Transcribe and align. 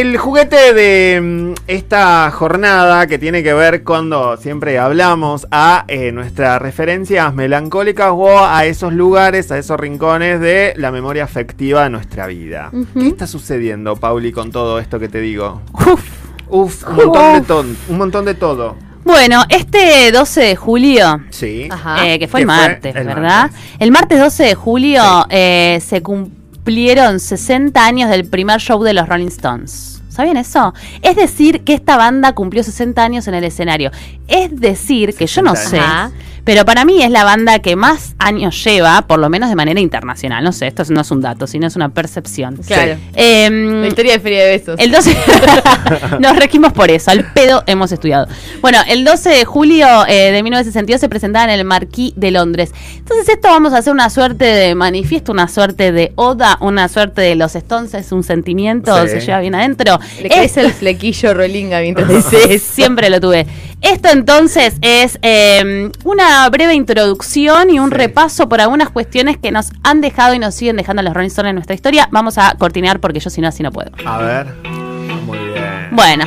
el 0.00 0.16
juguete 0.18 0.74
de 0.74 1.20
mm, 1.20 1.54
esta 1.68 2.30
jornada 2.30 3.06
que 3.06 3.18
tiene 3.18 3.42
que 3.42 3.54
ver 3.54 3.82
cuando 3.84 4.36
siempre 4.36 4.78
hablamos 4.78 5.46
a 5.50 5.84
eh, 5.88 6.12
nuestras 6.12 6.60
referencias 6.60 7.32
melancólicas 7.34 8.10
o 8.12 8.44
a 8.44 8.64
esos 8.66 8.92
lugares, 8.92 9.50
a 9.50 9.58
esos 9.58 9.78
rincones 9.78 10.40
de 10.40 10.74
la 10.76 10.90
memoria 10.90 11.24
afectiva 11.24 11.84
de 11.84 11.90
nuestra 11.90 12.26
vida. 12.26 12.70
¿Qué 12.94 13.08
está 13.08 13.26
sucediendo, 13.26 13.96
Pauli, 13.96 14.32
con 14.32 14.50
todo 14.50 14.78
esto 14.78 14.98
que 14.98 15.08
te 15.08 15.20
digo? 15.20 15.62
Uf. 15.72 16.02
Uf, 16.48 16.84
un 16.88 16.94
montón 16.96 17.32
de, 17.34 17.40
ton- 17.42 17.76
un 17.88 17.98
montón 17.98 18.24
de 18.24 18.34
todo. 18.34 18.76
Bueno, 19.04 19.42
este 19.48 20.12
12 20.12 20.40
de 20.42 20.56
julio, 20.56 21.20
Sí. 21.30 21.68
Eh, 22.04 22.18
que 22.18 22.28
fue 22.28 22.40
Que 22.40 22.42
el 22.42 22.46
fue 22.48 22.56
martes, 22.56 22.96
el 22.96 23.06
¿verdad? 23.06 23.50
martes. 23.50 23.60
El 23.78 23.90
martes 23.92 24.18
12 24.20 24.42
de 24.44 24.54
julio 24.54 25.02
eh, 25.30 25.80
se 25.84 26.02
cumplieron 26.66 27.20
60 27.20 27.86
años 27.86 28.10
del 28.10 28.24
primer 28.28 28.60
show 28.60 28.82
de 28.82 28.92
los 28.92 29.08
Rolling 29.08 29.28
Stones. 29.28 30.02
¿Sabían 30.08 30.36
eso? 30.36 30.74
Es 31.00 31.14
decir, 31.14 31.62
que 31.62 31.74
esta 31.74 31.96
banda 31.96 32.32
cumplió 32.32 32.64
60 32.64 33.04
años 33.04 33.28
en 33.28 33.34
el 33.34 33.44
escenario. 33.44 33.92
Es 34.26 34.50
decir, 34.60 35.14
que 35.14 35.28
yo 35.28 35.42
no 35.42 35.54
60 35.54 35.70
sé, 35.70 35.78
años. 35.78 36.12
Pero 36.46 36.64
para 36.64 36.86
mí 36.86 37.02
es 37.02 37.10
la 37.10 37.24
banda 37.24 37.58
que 37.58 37.76
más 37.76 38.14
años 38.18 38.64
lleva, 38.64 39.02
por 39.02 39.18
lo 39.18 39.28
menos 39.28 39.50
de 39.50 39.56
manera 39.56 39.80
internacional. 39.80 40.42
No 40.42 40.52
sé, 40.52 40.68
esto 40.68 40.82
no 40.88 41.02
es 41.02 41.10
un 41.10 41.20
dato, 41.20 41.46
sino 41.46 41.66
es 41.66 41.76
una 41.76 41.90
percepción. 41.90 42.56
Claro. 42.66 42.96
Em, 43.14 43.82
La 43.82 43.88
historia 43.88 44.12
de 44.14 44.20
Feria 44.20 44.44
de 44.46 44.50
Besos. 44.56 44.76
el 44.78 44.90
12 44.92 45.14
nos 46.20 46.36
regimos 46.36 46.72
por 46.72 46.90
eso, 46.90 47.10
al 47.10 47.24
pedo 47.32 47.62
hemos 47.66 47.90
estudiado. 47.92 48.28
Bueno, 48.60 48.78
el 48.88 49.04
12 49.04 49.28
de 49.28 49.44
julio 49.44 49.86
eh, 50.08 50.30
de 50.32 50.42
1962 50.42 51.00
se 51.00 51.08
presentaba 51.08 51.44
en 51.52 51.58
el 51.58 51.64
Marquis 51.64 52.12
de 52.16 52.30
Londres. 52.30 52.72
Entonces 52.96 53.28
esto 53.28 53.48
vamos 53.48 53.72
a 53.72 53.78
hacer 53.78 53.92
una 53.92 54.08
suerte 54.08 54.44
de 54.44 54.74
manifiesto, 54.74 55.32
una 55.32 55.48
suerte 55.48 55.90
de 55.92 56.12
oda, 56.14 56.58
una 56.60 56.88
suerte 56.88 57.22
de 57.22 57.34
los 57.34 57.54
Stones, 57.56 57.92
es 57.94 58.12
un 58.12 58.22
sentimiento, 58.22 58.96
Sí. 59.06 59.08
se 59.14 59.20
lleva 59.20 59.40
bien 59.40 59.54
adentro. 59.56 59.98
Le 60.22 60.28
caes 60.28 60.46
Esto- 60.56 60.60
el 60.60 60.72
flequillo 60.72 61.34
rolinga 61.34 61.80
mientras 61.80 62.06
Sí, 62.30 62.36
dices. 62.36 62.62
siempre 62.62 63.10
lo 63.10 63.20
tuve. 63.20 63.46
Esto 63.82 64.08
entonces 64.10 64.74
es 64.80 65.18
eh, 65.22 65.90
una 66.04 66.35
breve 66.50 66.74
introducción 66.74 67.70
y 67.70 67.78
un 67.78 67.90
Sí. 67.90 67.96
repaso 67.96 68.48
por 68.48 68.60
algunas 68.60 68.90
cuestiones 68.90 69.36
que 69.38 69.50
nos 69.50 69.70
han 69.82 70.00
dejado 70.00 70.34
y 70.34 70.38
nos 70.38 70.54
siguen 70.54 70.76
dejando 70.76 71.02
los 71.02 71.14
Rolling 71.14 71.28
Stones 71.28 71.50
en 71.50 71.56
nuestra 71.56 71.74
historia. 71.74 72.08
Vamos 72.12 72.38
a 72.38 72.54
cortinear 72.58 73.00
porque 73.00 73.20
yo 73.20 73.30
si 73.30 73.40
no 73.40 73.48
así 73.48 73.62
no 73.62 73.70
puedo. 73.72 73.90
A 74.04 74.18
ver. 74.18 74.46
Muy 75.26 75.38
bien. 75.38 75.88
Bueno. 75.92 76.24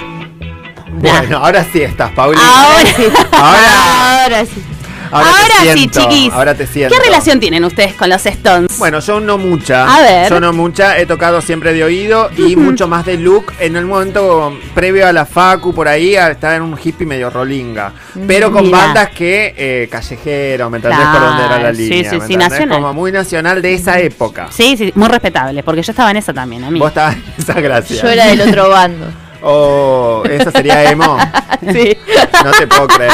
Bueno, 0.91 1.37
ahora 1.37 1.63
sí 1.71 1.81
estás, 1.81 2.11
Pauli. 2.11 2.39
Ahora 2.41 2.85
sí. 2.95 3.03
Ahora, 3.31 4.23
Ahora 4.23 4.45
sí. 4.45 4.63
ahora 5.11 5.31
sí, 5.59 5.73
siento, 5.73 6.01
chiquis. 6.01 6.33
Ahora 6.33 6.55
te 6.55 6.67
siento. 6.67 6.95
¿Qué 6.95 7.03
relación 7.03 7.39
tienen 7.39 7.63
ustedes 7.63 7.93
con 7.93 8.09
los 8.09 8.25
Stones? 8.25 8.77
Bueno, 8.77 8.99
yo 8.99 9.19
no 9.19 9.37
mucha. 9.37 9.95
A 9.95 10.01
ver. 10.01 10.29
Yo 10.29 10.39
no 10.39 10.53
mucha. 10.53 10.97
He 10.97 11.05
tocado 11.05 11.41
siempre 11.41 11.73
de 11.73 11.83
oído 11.83 12.29
y 12.37 12.55
mucho 12.55 12.87
más 12.87 13.05
de 13.05 13.17
look. 13.17 13.53
En 13.59 13.75
el 13.75 13.85
momento 13.85 14.57
previo 14.73 15.07
a 15.07 15.13
la 15.13 15.25
Facu, 15.25 15.73
por 15.73 15.87
ahí, 15.87 16.15
estaba 16.15 16.55
en 16.55 16.61
un 16.61 16.77
hippie 16.81 17.05
medio 17.05 17.29
rolinga. 17.29 17.93
Pero 18.27 18.51
con 18.51 18.65
Mira. 18.65 18.77
bandas 18.77 19.09
que 19.09 19.53
eh, 19.57 19.87
callejero, 19.91 20.69
¿me 20.69 20.77
entendés? 20.77 20.99
por 20.99 21.21
dónde 21.21 21.45
era 21.45 21.59
la 21.59 21.73
sí, 21.73 21.89
línea. 21.89 22.09
sí, 22.09 22.15
¿me 22.17 22.25
sí, 22.27 22.33
entendés? 22.33 22.49
nacional. 22.49 22.81
Como 22.81 22.93
muy 22.93 23.11
nacional 23.11 23.61
de 23.61 23.73
esa 23.73 23.99
época. 23.99 24.47
Sí, 24.51 24.75
sí, 24.77 24.91
muy 24.95 25.07
respetable, 25.07 25.63
porque 25.63 25.81
yo 25.81 25.91
estaba 25.91 26.11
en 26.11 26.17
esa 26.17 26.33
también, 26.33 26.63
a 26.63 26.71
mí. 26.71 26.79
Vos 26.79 26.89
estabas 26.89 27.15
en 27.15 27.23
esa 27.37 27.53
gracia. 27.59 28.01
Yo 28.01 28.07
era 28.09 28.25
del 28.27 28.41
otro 28.41 28.69
bando. 28.69 29.07
Oh, 29.41 30.23
esa 30.29 30.51
sería 30.51 30.89
emo. 30.91 31.17
Sí. 31.73 31.97
No 32.45 32.51
te 32.51 32.67
puedo 32.67 32.87
creer. 32.87 33.11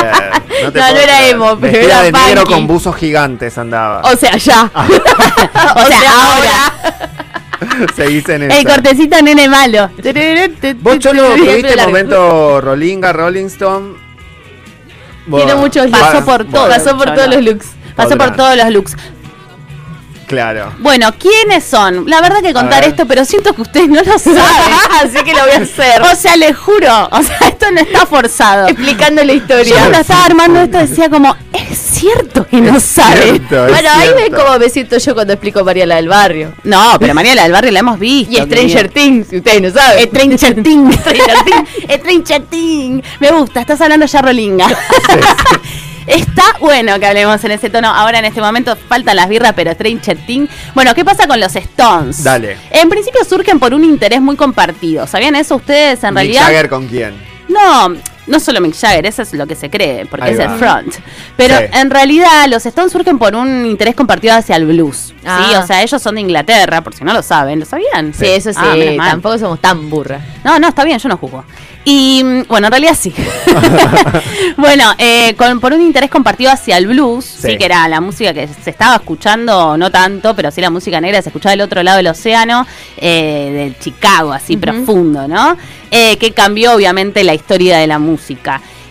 No, 0.64 0.72
te 0.72 0.80
No, 0.80 0.86
puedo 0.86 0.94
no 0.94 1.00
era 1.00 1.18
creer. 1.18 1.34
emo, 1.34 1.58
pero 1.60 1.72
Vestida 1.74 1.84
era 1.84 2.04
de 2.04 2.12
negro 2.12 2.44
con 2.46 2.68
buzos 2.68 2.96
gigantes 2.96 3.58
andaba. 3.58 4.02
O 4.02 4.16
sea, 4.16 4.38
ya. 4.38 4.70
Ah. 4.74 4.88
o 5.76 5.88
sea, 5.88 6.12
ahora. 6.36 7.90
Seguís 7.96 8.30
en 8.30 8.52
El 8.52 8.64
cortecito 8.68 9.20
nene 9.24 9.48
malo. 9.50 9.90
Vos, 10.82 11.00
Cholo, 11.00 11.24
tuviste 11.36 11.76
momento 11.88 12.62
Rolinga, 12.62 13.12
Rolling 13.14 13.46
Stone. 13.46 13.96
Tiene 15.36 15.56
muchos 15.56 15.92
va- 15.92 16.00
Pasó 16.00 16.24
por 16.24 16.46
todo. 16.46 16.68
Pasó 16.68 16.98
por 16.98 17.16
todos 17.16 17.28
los 17.34 17.44
looks. 17.44 17.66
Pasó 17.96 18.16
por 18.18 18.36
todos 18.36 18.56
los 18.58 18.70
looks. 18.70 18.96
Claro. 20.28 20.74
Bueno, 20.80 21.14
¿quiénes 21.20 21.64
son? 21.64 22.10
La 22.10 22.20
verdad 22.22 22.42
que 22.42 22.54
contar 22.54 22.82
ver. 22.82 22.90
esto, 22.92 23.06
pero 23.06 23.24
siento 23.26 23.54
que 23.54 23.62
ustedes 23.62 23.88
no 23.90 24.02
lo 24.02 24.18
saben. 24.18 24.42
Así 25.04 25.24
que 25.24 25.34
lo 25.34 25.42
voy 25.44 25.52
a 25.52 25.58
hacer. 25.58 26.02
O 26.02 26.16
sea, 26.16 26.36
les 26.36 26.58
juro, 26.58 27.08
o 27.12 27.22
sea, 27.24 27.38
esto 27.48 27.72
no 27.72 27.80
está 27.80 28.06
forzado. 28.06 28.68
Explicando 28.68 29.24
la 29.24 29.34
Yo 29.34 29.38
historia. 29.40 29.78
cuando 29.80 30.00
estaba 30.00 30.26
armando 30.26 30.62
esto 30.62 30.78
decía 30.80 31.10
como, 31.10 31.36
es 31.54 31.78
cierto 31.78 32.46
que 32.48 32.58
no 32.62 32.78
Es 32.78 32.84
sabe. 32.84 33.22
cierto, 33.24 33.66
es 33.68 33.72
Bueno, 33.72 33.90
ahí 33.94 34.10
ven 34.16 34.34
cómo 34.34 34.58
me 34.58 34.70
siento 34.70 34.98
yo 34.98 35.14
cuando 35.14 35.34
explico 35.34 35.64
María 35.64 35.86
la 35.86 35.96
del 35.98 36.08
barrio. 36.08 36.54
No, 36.64 36.98
pero 37.00 37.14
Mariela 37.14 37.44
del 37.44 37.52
Barrio 37.52 37.72
la 37.72 37.80
hemos 37.80 38.00
visto. 38.00 38.34
Y 38.34 38.38
Stranger. 38.38 38.90
Things, 38.90 39.28
si 39.30 39.38
ustedes 39.38 39.62
no 39.62 39.70
saben. 39.72 40.08
Stranger 40.10 40.56
Things, 40.64 40.96
Stranger 40.96 41.38
Things, 41.46 41.70
Stranger 42.00 42.42
Things. 42.50 43.06
Me 43.20 43.32
gusta, 43.32 43.62
estás 43.62 43.80
hablando 43.82 44.06
ya 44.06 44.22
rolinga. 44.22 44.68
Está 46.08 46.44
bueno 46.60 47.00
que 47.00 47.06
hablemos 47.06 47.44
en 47.44 47.52
ese 47.52 47.70
tono. 47.70 47.88
Ahora 47.88 48.20
en 48.20 48.26
este 48.26 48.42
momento 48.42 48.76
faltan 48.76 49.16
las 49.16 49.28
birras, 49.28 49.54
pero 49.56 49.72
Stranger 49.74 50.18
Things. 50.26 50.50
Bueno, 50.74 50.94
¿qué 50.94 51.04
pasa 51.04 51.28
con 51.28 51.40
los 51.40 51.56
Stones? 51.56 52.24
Dale. 52.24 52.58
En 52.72 52.90
principio 52.90 53.24
surgen 53.26 53.60
por 53.60 53.74
un 53.74 53.84
interés 53.84 54.22
muy 54.22 54.36
compartido. 54.36 55.08
¿Sabían 55.08 55.36
eso 55.36 55.56
ustedes 55.56 56.04
en 56.04 56.14
Mick 56.14 56.24
realidad? 56.24 56.44
Jagger 56.44 56.70
con 56.70 56.88
quién? 56.88 57.16
No, 57.48 57.96
no 58.28 58.40
solo 58.40 58.60
Mick 58.62 58.76
Jagger, 58.76 59.06
eso 59.06 59.22
es 59.22 59.34
lo 59.34 59.46
que 59.48 59.56
se 59.56 59.70
cree, 59.70 60.06
porque 60.06 60.26
Ahí 60.26 60.34
es 60.34 60.40
va. 60.40 60.44
el 60.46 60.60
front. 60.60 60.96
Pero 61.38 61.58
Sí. 61.58 61.64
en 61.74 61.90
realidad 61.90 62.48
los 62.50 62.66
Stones 62.66 62.92
surgen 62.92 63.18
por 63.20 63.36
un 63.36 63.66
interés 63.66 63.96
compartido 63.96 64.36
hacia 64.36 64.56
el 64.56 64.66
blues. 64.66 65.14
Sí, 65.20 65.26
Ah. 65.26 65.62
o 65.64 65.68
sea, 65.68 65.82
ellos 65.84 66.02
son 66.02 66.16
de 66.16 66.22
Inglaterra, 66.22 66.82
por 66.82 66.94
si 66.96 67.04
no 67.04 67.14
lo 67.14 67.22
saben. 67.22 67.60
¿Lo 67.60 67.66
sabían? 67.66 68.14
Sí, 68.14 68.26
eso 68.28 68.52
sí, 68.54 68.60
Ah, 68.62 68.76
mal. 68.98 69.10
tampoco 69.12 69.38
somos 69.38 69.60
tan 69.62 69.90
burras. 69.90 70.22
No, 70.44 70.58
no, 70.60 70.68
está 70.68 70.84
bien, 70.84 70.98
yo 71.00 71.10
no 71.10 71.18
juzgo. 71.18 71.44
Y 71.88 72.24
mm, 72.24 72.44
bueno, 72.48 72.68
en 72.68 72.72
realidad 72.72 72.98
sí. 73.00 73.14
bueno, 74.58 74.94
eh, 74.98 75.36
con- 75.38 75.60
por 75.60 75.74
un 75.74 75.82
interés 75.82 76.10
compartido 76.10 76.52
hacia 76.52 76.78
el 76.78 76.88
blues, 76.88 77.26
sí. 77.26 77.52
Sí. 77.52 77.58
que 77.58 77.66
era 77.66 77.88
la 77.88 78.02
música 78.02 78.34
que 78.34 78.48
se 78.48 78.70
estaba 78.70 78.96
escuchando, 78.96 79.78
no 79.78 79.92
tanto, 79.92 80.36
pero 80.36 80.52
sí 80.52 80.62
la 80.62 80.70
música 80.70 81.00
negra 81.02 81.22
se 81.22 81.30
escuchaba 81.30 81.52
del 81.52 81.62
otro 81.62 81.84
lado 81.84 81.98
del 81.98 82.08
océano, 82.08 82.66
eh, 82.98 83.52
del 83.54 83.80
Chicago, 83.80 84.34
así 84.34 84.58
profundo, 84.58 85.28
¿no? 85.28 85.58
Eh, 85.92 86.18
que 86.18 86.32
cambió 86.32 86.74
obviamente 86.74 87.24
la 87.24 87.34
historia 87.34 87.78
de 87.78 87.88
la 87.88 88.00
música. 88.00 88.15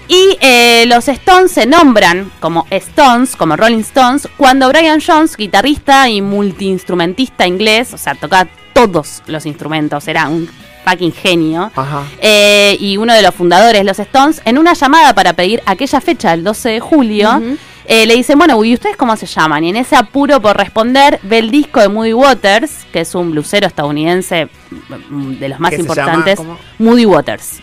Y 0.07 0.37
eh, 0.41 0.85
los 0.87 1.09
Stones 1.09 1.53
se 1.53 1.67
nombran 1.67 2.31
como 2.41 2.67
Stones, 2.71 3.37
como 3.37 3.57
Rolling 3.57 3.79
Stones, 3.79 4.29
cuando 4.37 4.69
Brian 4.69 5.01
Jones, 5.01 5.37
guitarrista 5.37 6.09
y 6.11 6.21
multiinstrumentista 6.21 7.47
inglés, 7.47 7.95
o 7.95 7.99
sea, 7.99 8.15
tocaba 8.15 8.49
todos 8.75 9.23
los 9.27 9.47
instrumentos, 9.47 10.07
era 10.07 10.29
un 10.29 10.49
fucking 10.85 11.13
genio, 11.13 11.73
Ajá. 11.75 12.03
eh, 12.21 12.77
y 12.79 12.99
uno 12.99 13.15
de 13.15 13.23
los 13.23 13.35
fundadores 13.35 13.83
los 13.85 13.99
Stones, 13.99 14.43
en 14.45 14.59
una 14.59 14.75
llamada 14.75 15.15
para 15.15 15.33
pedir 15.33 15.63
aquella 15.65 16.01
fecha, 16.03 16.35
el 16.35 16.45
12 16.45 16.69
de 16.69 16.81
julio, 16.81 17.41
eh, 17.87 18.07
le 18.07 18.15
dicen, 18.15 18.39
bueno, 18.39 18.63
¿y 18.63 18.75
ustedes 18.75 18.97
cómo 18.97 19.17
se 19.17 19.27
llaman? 19.27 19.65
Y 19.65 19.71
en 19.71 19.77
ese 19.77 19.97
apuro 19.97 20.41
por 20.41 20.57
responder, 20.57 21.21
ve 21.23 21.39
el 21.39 21.51
disco 21.51 21.81
de 21.81 21.89
Moody 21.89 22.13
Waters, 22.13 22.87
que 22.93 23.01
es 23.01 23.15
un 23.15 23.31
blusero 23.31 23.67
estadounidense 23.67 24.49
mm, 25.09 25.33
de 25.35 25.49
los 25.49 25.61
más 25.61 25.71
¿Qué 25.71 25.77
se 25.77 25.83
importantes. 25.83 26.39
Moody 26.79 27.07
Waters. 27.07 27.61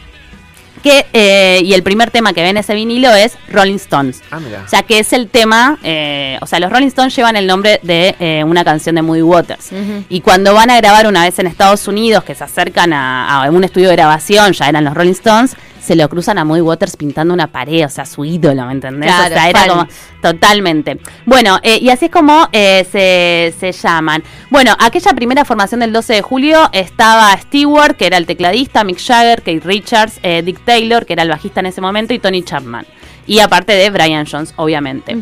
Que, 0.84 1.06
eh, 1.14 1.62
y 1.64 1.74
el 1.74 1.84
primer 1.84 2.10
tema 2.10 2.34
que 2.34 2.42
ve 2.42 2.50
en 2.50 2.58
ese 2.58 2.74
vinilo 2.74 3.14
es 3.14 3.38
Rolling 3.50 3.76
Stones. 3.76 4.22
Ah, 4.32 4.40
mira. 4.40 4.64
O 4.66 4.70
sea, 4.70 4.84
que 4.84 5.00
es 5.00 5.14
el 5.14 5.28
tema, 5.30 5.78
eh, 5.84 6.38
o 6.42 6.48
sea, 6.48 6.60
los 6.60 6.72
Rolling 6.72 6.88
Stones 6.88 7.16
llevan 7.16 7.36
el 7.36 7.46
nombre 7.46 7.80
de 7.84 8.16
eh, 8.20 8.44
una 8.44 8.64
canción 8.64 8.96
de 8.96 9.02
Moody 9.02 9.22
Waters. 9.22 9.70
Y 10.10 10.22
cuando 10.22 10.54
van 10.54 10.70
a 10.70 10.78
grabar 10.78 11.08
una 11.08 11.24
vez 11.24 11.38
en 11.40 11.48
Estados 11.48 11.88
Unidos, 11.88 12.24
que 12.24 12.36
se 12.36 12.44
acercan 12.44 12.94
a, 12.94 13.44
a 13.44 13.50
un 13.52 13.64
estudio 13.64 13.90
de 13.90 13.96
grabación, 13.96 14.54
ya 14.54 14.70
eran 14.70 14.84
los 14.84 14.94
Rolling 14.94 15.12
Stones, 15.12 15.56
se 15.92 15.98
lo 15.98 16.08
cruzan 16.08 16.38
a 16.38 16.46
Moody 16.46 16.62
Waters 16.62 16.96
pintando 16.96 17.34
una 17.34 17.48
pared, 17.48 17.86
o 17.86 17.90
sea, 17.90 18.06
su 18.06 18.24
ídolo, 18.24 18.66
¿me 18.66 18.72
entendés? 18.72 19.12
Claro, 19.12 19.36
o 19.36 19.38
sea, 19.38 19.50
era 19.50 19.68
como 19.68 19.88
totalmente. 20.22 20.98
Bueno, 21.26 21.60
eh, 21.64 21.80
y 21.82 21.90
así 21.90 22.06
es 22.06 22.12
como 22.12 22.48
eh, 22.54 22.88
se, 22.90 23.54
se 23.60 23.74
llaman. 23.74 24.24
Bueno, 24.50 24.74
aquella 24.80 25.12
primera 25.12 25.44
formación 25.44 25.82
del 25.82 25.92
12 25.92 26.14
de 26.14 26.22
julio 26.22 26.70
estaba 26.72 27.36
Stewart, 27.36 27.98
que 27.98 28.08
era 28.08 28.16
el 28.16 28.26
tecladista, 28.26 28.86
Mick 28.86 29.06
Jagger, 29.06 29.40
Kate 29.40 29.60
Richards, 29.66 30.22
eh, 30.24 30.42
Dick 30.46 30.64
Taylor, 30.64 31.06
que 31.06 31.12
era 31.12 31.24
el 31.24 31.30
bajista 31.30 31.60
en 31.60 31.66
ese 31.66 31.82
momento, 31.82 32.14
y 32.14 32.20
Tony 32.20 32.42
Chapman. 32.42 32.86
Y 33.28 33.40
aparte 33.40 33.74
de 33.74 33.90
Brian 33.90 34.26
Jones, 34.26 34.54
obviamente. 34.56 35.18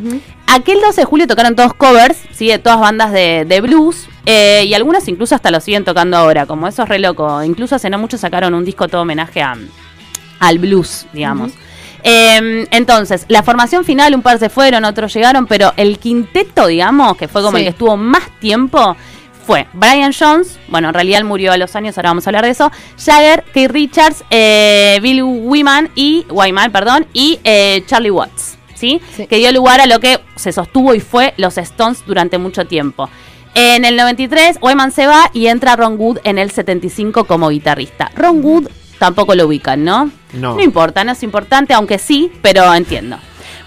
Aquel 0.45 0.81
12 0.81 1.01
de 1.01 1.05
julio 1.05 1.25
tocaron 1.25 1.55
todos 1.55 1.73
covers, 1.73 2.19
¿sí? 2.31 2.47
de 2.47 2.59
todas 2.59 2.79
bandas 2.79 3.11
de, 3.11 3.43
de 3.43 3.59
blues, 3.59 4.07
eh, 4.31 4.65
y 4.67 4.75
algunas 4.75 5.07
incluso 5.07 5.33
hasta 5.33 5.49
lo 5.49 5.59
siguen 5.59 5.83
tocando 5.83 6.15
ahora, 6.15 6.45
como 6.45 6.67
eso 6.67 6.83
es 6.83 6.89
re 6.89 6.99
loco. 6.99 7.41
Incluso 7.41 7.75
hace 7.75 7.89
no 7.89 7.97
mucho 7.97 8.15
sacaron 8.15 8.53
un 8.53 8.63
disco 8.63 8.87
todo 8.87 9.01
homenaje 9.01 9.41
a, 9.41 9.57
al 10.39 10.59
blues, 10.59 11.05
digamos. 11.13 11.51
Eh, 12.03 12.65
entonces, 12.71 13.25
la 13.27 13.43
formación 13.43 13.83
final, 13.83 14.15
un 14.15 14.21
par 14.21 14.39
se 14.39 14.49
fueron, 14.49 14.85
otros 14.85 15.13
llegaron, 15.13 15.47
pero 15.47 15.73
el 15.75 15.99
quinteto, 15.99 16.67
digamos, 16.67 17.17
que 17.17 17.27
fue 17.27 17.41
como 17.41 17.57
Sí. 17.57 17.63
el 17.63 17.63
que 17.65 17.69
estuvo 17.71 17.97
más 17.97 18.23
tiempo, 18.39 18.95
fue 19.45 19.67
Brian 19.73 20.13
Jones, 20.17 20.59
bueno, 20.67 20.89
en 20.89 20.93
realidad 20.93 21.17
él 21.19 21.25
murió 21.25 21.51
a 21.51 21.57
los 21.57 21.75
años, 21.75 21.97
ahora 21.97 22.11
vamos 22.11 22.25
a 22.25 22.29
hablar 22.29 22.45
de 22.45 22.51
eso, 22.51 22.71
Jagger, 23.03 23.43
Keith 23.51 23.71
Richards, 23.71 24.23
eh, 24.29 24.99
Bill 25.01 25.23
Wyman 25.23 25.89
y 25.95 26.25
Wyman, 26.29 26.71
perdón, 26.71 27.07
y 27.13 27.39
eh, 27.43 27.83
Charlie 27.87 28.11
Watts, 28.11 28.57
¿sí? 28.75 29.01
Sí. 29.17 29.25
Que 29.25 29.37
dio 29.37 29.51
lugar 29.51 29.81
a 29.81 29.87
lo 29.87 29.99
que 29.99 30.19
se 30.35 30.51
sostuvo 30.51 30.93
y 30.93 30.99
fue 30.99 31.33
los 31.37 31.57
Stones 31.57 32.03
durante 32.05 32.37
mucho 32.37 32.65
tiempo. 32.65 33.09
En 33.55 33.85
el 33.85 33.95
93, 33.97 34.57
Wyman 34.61 34.91
se 34.91 35.07
va 35.07 35.31
y 35.33 35.47
entra 35.47 35.75
Ron 35.75 35.95
Wood 35.99 36.19
en 36.23 36.37
el 36.37 36.51
75 36.51 37.23
como 37.23 37.49
guitarrista. 37.49 38.11
Ron 38.15 38.45
Wood 38.45 38.67
tampoco 38.99 39.33
lo 39.33 39.47
ubican, 39.47 39.83
¿no? 39.83 40.11
No. 40.33 40.55
No 40.55 40.61
importa, 40.61 41.03
no 41.03 41.13
es 41.13 41.23
importante, 41.23 41.73
aunque 41.73 41.97
sí, 41.97 42.31
pero 42.41 42.71
entiendo. 42.75 43.17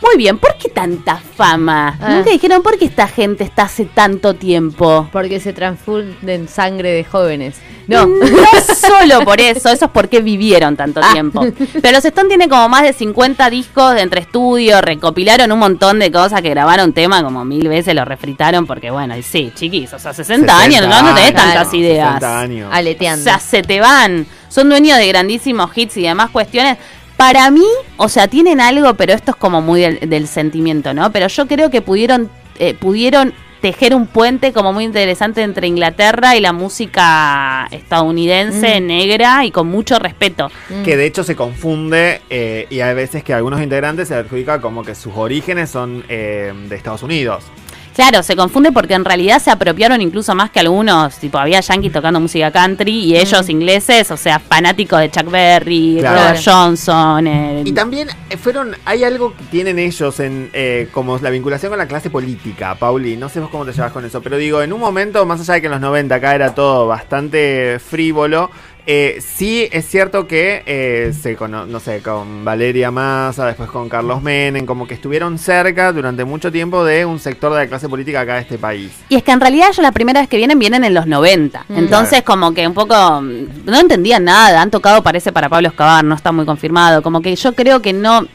Muy 0.03 0.17
bien, 0.17 0.37
¿por 0.39 0.57
qué 0.57 0.69
tanta 0.69 1.17
fama? 1.17 1.97
Ah. 2.01 2.15
Nunca 2.17 2.31
dijeron 2.31 2.63
por 2.63 2.77
qué 2.79 2.85
esta 2.87 3.07
gente 3.07 3.45
está 3.45 3.63
hace 3.65 3.85
tanto 3.85 4.35
tiempo. 4.35 5.09
Porque 5.13 5.39
se 5.41 5.53
transfunden 5.53 6.49
sangre 6.49 6.91
de 6.91 7.05
jóvenes. 7.05 7.57
No. 7.87 8.07
No 8.07 8.17
solo 8.77 9.25
por 9.25 9.41
eso, 9.41 9.69
eso 9.71 9.85
es 9.87 9.91
porque 9.93 10.21
vivieron 10.21 10.77
tanto 10.77 11.01
Ah. 11.03 11.13
tiempo. 11.13 11.45
Pero 11.81 11.97
los 11.97 12.05
Stones 12.05 12.29
tienen 12.29 12.49
como 12.49 12.69
más 12.69 12.83
de 12.83 12.93
50 12.93 13.49
discos 13.51 13.95
de 13.95 14.01
entre 14.03 14.21
estudios, 14.21 14.81
recopilaron 14.83 15.51
un 15.53 15.59
montón 15.59 15.99
de 15.99 16.11
cosas 16.11 16.43
que 16.43 16.51
grabaron 16.51 16.93
tema 16.93 17.23
como 17.23 17.45
mil 17.45 17.69
veces, 17.69 17.95
lo 17.95 18.05
refritaron 18.05 18.67
porque 18.67 18.91
bueno, 18.91 19.17
y 19.17 19.23
sí, 19.23 19.53
chiquis, 19.55 19.93
o 19.93 19.99
sea, 19.99 20.13
60, 20.13 20.59
años, 20.59 20.87
no, 20.87 21.03
no 21.03 21.15
tenés 21.15 21.35
tantas 21.35 21.73
ideas. 21.75 22.15
60 22.15 22.41
años. 22.41 22.71
O 22.71 22.75
Aleteando. 22.75 23.23
sea, 23.25 23.39
se 23.39 23.63
te 23.63 23.81
van. 23.81 24.27
Son 24.49 24.69
dueños 24.69 24.99
de 24.99 25.07
grandísimos 25.09 25.71
hits 25.77 25.97
y 25.97 26.03
demás 26.03 26.31
cuestiones. 26.31 26.77
Para 27.23 27.53
mí, 27.53 27.65
o 27.99 28.09
sea, 28.09 28.27
tienen 28.27 28.61
algo, 28.61 28.95
pero 28.95 29.13
esto 29.13 29.31
es 29.31 29.37
como 29.37 29.63
muy 29.63 29.81
del, 29.81 30.11
del 30.11 30.27
sentimiento, 30.27 30.93
¿no? 30.93 31.13
Pero 31.13 31.29
yo 31.29 31.47
creo 31.47 31.71
que 31.71 31.81
pudieron, 31.81 32.29
eh, 32.59 32.75
pudieron 32.75 33.33
tejer 33.61 33.95
un 33.95 34.09
puente 34.09 34.53
como 34.53 34.73
muy 34.73 34.83
interesante 34.83 35.43
entre 35.43 35.69
Inglaterra 35.69 36.35
y 36.35 36.41
la 36.41 36.53
música 36.53 37.69
estadounidense, 37.71 38.81
Mm. 38.81 38.87
negra 38.89 39.45
y 39.45 39.53
con 39.53 39.69
mucho 39.69 40.01
respeto. 40.01 40.51
Mm. 40.69 40.83
Que 40.83 40.97
de 40.97 41.07
hecho 41.07 41.23
se 41.23 41.37
confunde 41.37 42.23
eh, 42.29 42.67
y 42.71 42.81
hay 42.81 42.93
veces 42.93 43.23
que 43.23 43.33
algunos 43.33 43.63
integrantes 43.63 44.09
se 44.09 44.17
adjudica 44.17 44.61
como 44.61 44.83
que 44.83 44.97
sus 44.97 45.13
orígenes 45.15 45.71
son 45.71 46.05
eh, 46.09 46.53
de 46.69 46.75
Estados 46.75 47.05
Unidos. 47.05 47.45
Claro, 47.95 48.23
se 48.23 48.35
confunde 48.37 48.73
porque 48.73 48.95
en 48.95 49.05
realidad 49.05 49.39
se 49.39 49.51
apropiaron 49.51 50.01
incluso 50.01 50.35
más 50.35 50.51
que 50.51 50.61
algunos, 50.61 51.17
tipo 51.19 51.37
había 51.37 51.61
yankees 51.61 51.93
tocando 51.93 52.21
música 52.21 52.51
country 52.51 52.91
y 53.01 53.17
ellos 53.17 53.49
ingleses, 53.51 54.11
o 54.11 54.17
sea, 54.17 54.39
fanáticos 54.39 54.99
de 55.01 55.11
Chuck 55.11 55.31
Berry, 55.31 55.97
Claro. 56.01 56.19
Robert 56.21 56.41
Johnson. 56.43 57.27
eh, 57.27 57.63
Y 57.67 57.73
también 57.73 58.09
eh, 58.31 58.37
fueron, 58.39 58.75
hay 58.87 59.05
algo 59.05 59.37
que 59.37 59.45
tienen 59.45 59.79
ellos 59.79 60.21
en 60.21 60.49
eh, 60.55 60.89
como 60.93 61.19
la 61.19 61.29
vinculación 61.31 61.71
con 61.71 61.79
la 61.79 61.87
clase 61.87 62.09
política, 62.09 62.75
Pauli, 62.77 63.17
no 63.19 63.29
sé 63.29 63.41
vos 63.41 63.51
cómo 63.51 63.67
te 63.67 63.73
llevas 63.73 63.93
con 63.93 64.05
eso, 64.07 64.23
pero 64.23 64.39
digo, 64.39 64.63
en 64.63 64.73
un 64.73 64.81
momento, 64.81 65.27
más 65.27 65.41
allá 65.41 65.55
de 65.55 65.61
que 65.61 65.67
en 65.67 65.73
los 65.73 65.81
90 65.83 66.15
acá 66.15 66.35
era 66.35 66.55
todo 66.55 66.87
bastante 66.87 67.79
frívolo, 67.79 68.51
eh, 68.87 69.19
sí 69.21 69.69
es 69.71 69.87
cierto 69.89 70.27
que 70.27 70.63
eh, 70.67 71.13
se 71.19 71.37
cono- 71.37 71.67
no 71.67 71.79
sé, 71.79 72.01
con 72.03 72.45
Valeria 72.45 72.91
Massa, 72.91 73.47
después 73.47 73.71
con 73.71 73.89
Carlos 73.89 74.23
Menem, 74.23 74.67
como 74.67 74.87
que 74.89 74.95
estuvieron 74.95 75.39
cerca 75.39 75.93
durante 75.93 76.25
mucho 76.25 76.51
tiempo 76.51 76.85
de 76.85 77.05
un 77.05 77.19
sector 77.21 77.53
de 77.53 77.59
la 77.61 77.67
clase 77.69 77.89
política 77.89 78.21
acá 78.23 78.35
de 78.35 78.41
este 78.41 78.59
país. 78.59 78.91
Y 79.09 79.15
es 79.17 79.23
que 79.23 79.31
en 79.31 79.41
realidad 79.41 79.69
ellos 79.69 79.83
la 79.83 79.93
primera 79.93 80.21
vez 80.21 80.29
que 80.29 80.37
vienen, 80.37 80.59
vienen 80.59 80.83
en 80.85 80.95
los 80.95 81.07
90. 81.07 81.65
Mm. 81.69 81.79
Entonces 81.79 82.23
como 82.23 82.53
que 82.55 82.67
un 82.67 82.75
poco 82.75 82.95
mm, 83.23 83.65
no 83.67 83.79
entendían 83.79 84.25
nada. 84.25 84.61
Han 84.63 84.71
tocado, 84.71 85.03
parece, 85.03 85.33
para 85.33 85.49
Pablo 85.49 85.69
Escobar, 85.69 86.03
no 86.05 86.15
está 86.15 86.33
muy 86.33 86.45
confirmado. 86.45 87.03
Como 87.03 87.23
que 87.23 87.35
yo 87.37 87.55
creo 87.55 87.81
que 87.83 87.93
no... 87.93 88.27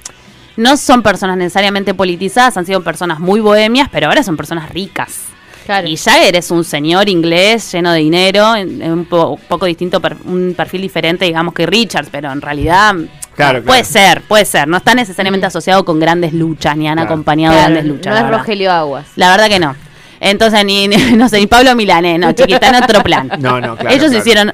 No 0.56 0.76
son 0.76 1.04
personas 1.04 1.38
necesariamente 1.38 1.94
politizadas, 1.94 2.58
han 2.58 2.66
sido 2.66 2.82
personas 2.84 3.20
muy 3.20 3.40
bohemias, 3.40 3.90
pero 3.92 4.08
ahora 4.08 4.24
son 4.24 4.36
personas 4.36 4.70
ricas. 4.72 5.26
Claro. 5.68 5.88
Y 5.88 5.98
Jagger 5.98 6.36
es 6.38 6.50
un 6.50 6.64
señor 6.64 7.10
inglés 7.10 7.72
lleno 7.72 7.92
de 7.92 8.00
dinero, 8.00 8.56
en- 8.56 8.82
en 8.82 8.92
un 8.92 9.06
po- 9.06 9.38
poco 9.48 9.66
distinto, 9.68 10.00
per- 10.02 10.18
un 10.26 10.56
perfil 10.58 10.82
diferente, 10.82 11.26
digamos, 11.26 11.54
que 11.54 11.66
Richards, 11.68 12.08
pero 12.12 12.32
en 12.32 12.42
realidad 12.42 12.96
Claro, 13.36 13.62
puede 13.64 13.84
ser, 13.84 14.22
puede 14.22 14.46
ser. 14.46 14.68
No 14.68 14.78
está 14.78 14.96
necesariamente 14.96 15.46
asociado 15.46 15.86
con 15.86 16.00
grandes 16.00 16.34
luchas, 16.34 16.76
ni 16.76 16.88
han 16.88 16.96
Claro. 16.96 17.10
acompañado 17.12 17.54
Claro, 17.54 17.72
grandes 17.74 17.86
luchas. 17.94 18.12
no 18.14 18.18
es 18.18 18.24
verdad. 18.24 18.38
Rogelio 18.40 18.72
Aguas. 18.72 19.06
La 19.16 19.30
verdad 19.30 19.48
que 19.50 19.60
no. 19.60 19.76
Entonces, 20.20 20.66
ni, 20.66 20.88
ni- 20.88 20.96
no 21.18 21.30
sé, 21.30 21.38
ni 21.40 21.46
Pablo 21.48 21.76
Milanés, 21.76 22.18
no, 22.20 22.32
chiquita, 22.32 22.70
en 22.70 22.76
otro 22.84 23.04
plan. 23.04 23.28
No, 23.40 23.62
no, 23.62 23.76
claro, 23.76 23.90
Ellos 23.96 24.06
claro. 24.08 24.18
hicieron. 24.20 24.54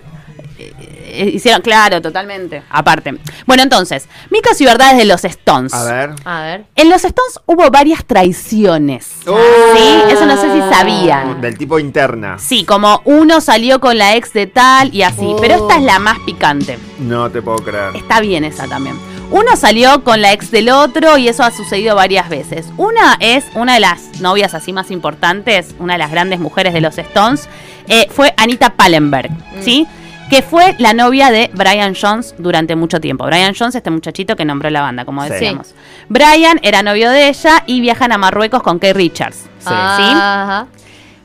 Eh, 1.13 1.31
hicieron, 1.33 1.61
claro, 1.61 2.01
totalmente. 2.01 2.63
Aparte. 2.69 3.15
Bueno, 3.45 3.63
entonces, 3.63 4.07
mitos 4.29 4.59
y 4.59 4.65
verdades 4.65 4.97
de 4.97 5.05
los 5.05 5.23
Stones. 5.23 5.73
A 5.73 5.83
ver. 5.83 6.15
A 6.25 6.41
ver. 6.41 6.65
En 6.75 6.89
los 6.89 7.03
Stones 7.03 7.39
hubo 7.45 7.69
varias 7.69 8.05
traiciones. 8.05 9.11
Oh. 9.27 9.37
Sí, 9.75 10.11
eso 10.11 10.25
no 10.25 10.35
sé 10.35 10.51
si 10.51 10.59
sabían. 10.73 11.41
Del 11.41 11.57
tipo 11.57 11.79
interna. 11.79 12.37
Sí, 12.39 12.65
como 12.65 13.01
uno 13.05 13.41
salió 13.41 13.79
con 13.79 13.97
la 13.97 14.15
ex 14.15 14.33
de 14.33 14.47
tal 14.47 14.93
y 14.93 15.03
así. 15.03 15.25
Oh. 15.25 15.37
Pero 15.39 15.55
esta 15.55 15.77
es 15.77 15.83
la 15.83 15.99
más 15.99 16.19
picante. 16.19 16.79
No 16.99 17.29
te 17.29 17.41
puedo 17.41 17.57
creer. 17.57 17.95
Está 17.95 18.19
bien 18.19 18.43
esa 18.43 18.67
también. 18.67 18.97
Uno 19.31 19.55
salió 19.55 20.03
con 20.03 20.21
la 20.21 20.31
ex 20.31 20.51
del 20.51 20.69
otro 20.69 21.17
y 21.17 21.27
eso 21.27 21.43
ha 21.43 21.49
sucedido 21.49 21.95
varias 21.95 22.29
veces. 22.29 22.67
Una 22.77 23.17
es 23.19 23.45
una 23.55 23.73
de 23.73 23.79
las 23.79 24.21
novias 24.21 24.53
así 24.53 24.73
más 24.73 24.91
importantes, 24.91 25.73
una 25.79 25.93
de 25.93 25.99
las 25.99 26.11
grandes 26.11 26.39
mujeres 26.39 26.71
de 26.71 26.81
los 26.81 26.97
Stones, 26.99 27.49
eh, 27.87 28.07
fue 28.11 28.33
Anita 28.37 28.75
Pallenberg, 28.75 29.31
¿sí? 29.61 29.87
Que 30.33 30.41
fue 30.41 30.75
la 30.79 30.93
novia 30.95 31.29
de 31.29 31.51
Brian 31.53 31.93
Jones 31.93 32.33
durante 32.39 32.75
mucho 32.75 32.99
tiempo. 32.99 33.23
Brian 33.23 33.53
Jones, 33.55 33.75
este 33.75 33.91
muchachito 33.91 34.35
que 34.35 34.45
nombró 34.45 34.67
la 34.71 34.81
banda, 34.81 35.05
como 35.05 35.23
Sí. 35.25 35.29
decíamos. 35.29 35.75
Brian 36.09 36.59
era 36.63 36.81
novio 36.81 37.11
de 37.11 37.27
ella 37.29 37.61
y 37.67 37.81
viajan 37.81 38.11
a 38.11 38.17
Marruecos 38.17 38.63
con 38.63 38.79
Kay 38.79 38.93
Richards. 38.93 39.35
Sí. 39.59 39.67
Ajá. 39.69 40.65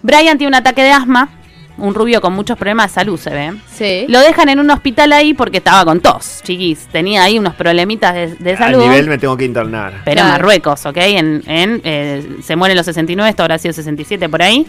Brian 0.03 0.37
tiene 0.37 0.49
un 0.49 0.55
ataque 0.57 0.83
de 0.83 0.91
asma, 0.91 1.31
un 1.79 1.95
rubio 1.95 2.21
con 2.21 2.33
muchos 2.33 2.59
problemas 2.59 2.91
de 2.91 2.95
salud, 2.95 3.19
se 3.19 3.31
ve. 3.31 3.55
Sí. 3.73 4.05
Lo 4.09 4.21
dejan 4.21 4.49
en 4.49 4.61
un 4.61 4.71
hospital 4.71 5.13
ahí 5.13 5.35
porque 5.35 5.59
estaba 5.59 5.85
con 5.85 6.01
tos, 6.01 6.41
chiquis. 6.43 6.87
Tenía 6.93 7.23
ahí 7.23 7.39
unos 7.39 7.55
problemitas 7.55 8.15
de, 8.15 8.35
de 8.37 8.51
Al 8.53 8.59
salud. 8.59 8.83
nivel 8.83 9.09
me 9.09 9.19
tengo 9.19 9.37
que 9.37 9.45
internar. 9.45 10.03
Pero 10.05 10.21
en. 10.23 10.27
Marruecos, 10.29 10.85
¿ok? 10.87 10.97
En, 10.97 11.43
en, 11.47 11.81
eh, 11.85 12.39
se 12.43 12.57
muere 12.57 12.73
en 12.73 12.77
los 12.77 12.87
69, 12.87 13.31
esto 13.31 13.43
habrá 13.43 13.59
sido 13.59 13.73
67 13.73 14.29
por 14.29 14.43
ahí. 14.43 14.67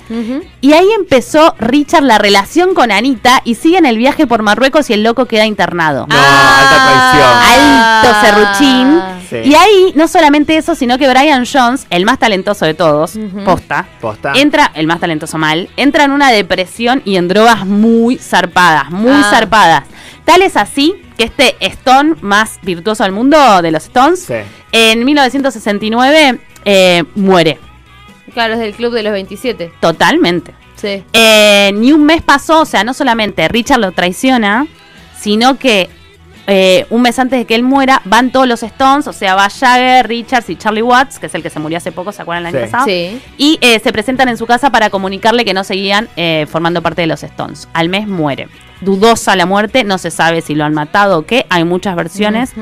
Y 0.61 0.73
ahí 0.73 0.88
empezó 0.97 1.56
Richard 1.59 2.03
la 2.03 2.17
relación 2.17 2.73
con 2.73 2.91
Anita 2.91 3.41
y 3.44 3.56
siguen 3.56 3.85
el 3.85 3.97
viaje 3.97 4.27
por 4.27 4.41
Marruecos 4.41 4.89
y 4.89 4.94
el 4.94 5.03
loco 5.03 5.25
queda 5.25 5.45
internado. 5.45 6.06
No, 6.07 6.15
alta 6.15 8.01
Alto 8.01 8.21
serruchín. 8.21 9.19
Sí. 9.29 9.37
Y 9.45 9.53
ahí, 9.55 9.91
no 9.95 10.07
solamente 10.07 10.57
eso, 10.57 10.73
sino 10.75 10.97
que 10.97 11.07
Brian 11.07 11.45
Jones, 11.45 11.85
el 11.89 12.03
más 12.05 12.17
talentoso 12.19 12.65
de 12.65 12.73
todos, 12.73 13.13
posta, 13.45 13.87
Posta. 14.01 14.33
entra, 14.35 14.71
el 14.73 14.87
más 14.87 14.99
talentoso 14.99 15.37
mal, 15.37 15.69
entra 15.77 16.03
en 16.05 16.11
una 16.11 16.31
depresión 16.31 17.01
y 17.05 17.15
en 17.17 17.27
drogas 17.27 17.65
muy 17.65 18.17
zarpadas, 18.17 18.89
muy 18.89 19.11
Ah. 19.11 19.27
zarpadas. 19.29 19.83
Tal 20.25 20.41
es 20.41 20.57
así 20.57 20.95
que 21.17 21.25
este 21.25 21.55
Stone 21.59 22.15
más 22.21 22.59
virtuoso 22.63 23.03
del 23.03 23.11
mundo 23.11 23.61
de 23.61 23.71
los 23.71 23.83
Stones, 23.83 24.23
Sí. 24.25 24.33
en 24.71 25.05
1969 25.05 26.39
eh, 26.65 27.03
muere. 27.15 27.57
Claro, 28.33 28.53
es 28.53 28.59
del 28.59 28.73
club 28.73 28.93
de 28.93 29.03
los 29.03 29.13
27. 29.13 29.71
Totalmente. 29.79 30.53
Sí. 30.75 31.03
Eh, 31.13 31.71
ni 31.75 31.91
un 31.93 32.05
mes 32.05 32.21
pasó, 32.21 32.61
o 32.61 32.65
sea, 32.65 32.83
no 32.83 32.93
solamente 32.93 33.47
Richard 33.47 33.79
lo 33.79 33.91
traiciona, 33.91 34.67
sino 35.19 35.57
que 35.57 35.89
eh, 36.51 36.87
un 36.89 37.03
mes 37.03 37.17
antes 37.19 37.37
de 37.37 37.45
que 37.45 37.53
él 37.53 37.61
muera, 37.63 38.01
van 38.05 38.31
todos 38.31 38.47
los 38.47 38.63
Stones, 38.63 39.07
o 39.07 39.13
sea, 39.13 39.35
va 39.35 39.49
Jagger, 39.49 40.07
Richards 40.07 40.49
y 40.49 40.56
Charlie 40.56 40.81
Watts, 40.81 41.19
que 41.19 41.27
es 41.27 41.35
el 41.35 41.44
que 41.44 41.49
se 41.51 41.59
murió 41.59 41.77
hace 41.77 41.91
poco, 41.91 42.11
¿se 42.11 42.23
acuerdan 42.23 42.47
el 42.47 42.56
año 42.56 42.65
Sí. 42.65 42.71
pasado? 42.71 42.85
Sí. 42.87 43.21
Y 43.37 43.57
eh, 43.61 43.79
se 43.79 43.91
presentan 43.94 44.27
en 44.29 44.37
su 44.37 44.47
casa 44.47 44.71
para 44.71 44.89
comunicarle 44.89 45.45
que 45.45 45.53
no 45.53 45.63
seguían 45.63 46.09
eh, 46.18 46.47
formando 46.49 46.81
parte 46.81 47.01
de 47.01 47.07
los 47.07 47.21
Stones. 47.23 47.69
Al 47.73 47.87
mes 47.89 48.07
muere. 48.07 48.49
Dudosa 48.81 49.35
la 49.35 49.45
muerte, 49.45 49.83
no 49.83 49.97
se 49.97 50.09
sabe 50.09 50.41
si 50.41 50.56
lo 50.56 50.63
han 50.65 50.73
matado 50.73 51.19
o 51.19 51.21
qué, 51.25 51.45
hay 51.49 51.65
muchas 51.65 51.95
versiones, 51.95 52.53